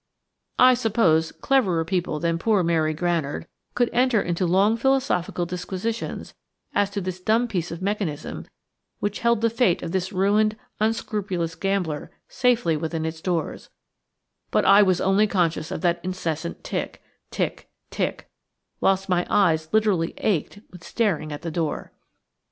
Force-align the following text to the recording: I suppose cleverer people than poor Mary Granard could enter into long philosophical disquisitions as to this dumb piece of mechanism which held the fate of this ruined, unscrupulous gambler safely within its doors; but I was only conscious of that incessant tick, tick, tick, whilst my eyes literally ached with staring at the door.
I 0.57 0.73
suppose 0.73 1.31
cleverer 1.31 1.85
people 1.85 2.19
than 2.19 2.39
poor 2.39 2.63
Mary 2.63 2.91
Granard 2.95 3.45
could 3.75 3.87
enter 3.93 4.19
into 4.19 4.47
long 4.47 4.75
philosophical 4.75 5.45
disquisitions 5.45 6.33
as 6.73 6.89
to 6.89 7.01
this 7.01 7.19
dumb 7.21 7.47
piece 7.47 7.69
of 7.69 7.83
mechanism 7.83 8.47
which 8.99 9.19
held 9.19 9.41
the 9.41 9.49
fate 9.51 9.83
of 9.83 9.91
this 9.91 10.11
ruined, 10.11 10.57
unscrupulous 10.79 11.53
gambler 11.53 12.09
safely 12.27 12.75
within 12.75 13.05
its 13.05 13.21
doors; 13.21 13.69
but 14.49 14.65
I 14.65 14.81
was 14.81 14.99
only 14.99 15.27
conscious 15.27 15.69
of 15.69 15.81
that 15.81 16.01
incessant 16.03 16.63
tick, 16.63 17.03
tick, 17.29 17.69
tick, 17.91 18.27
whilst 18.79 19.07
my 19.07 19.27
eyes 19.29 19.69
literally 19.71 20.15
ached 20.17 20.61
with 20.71 20.83
staring 20.83 21.31
at 21.31 21.43
the 21.43 21.51
door. 21.51 21.93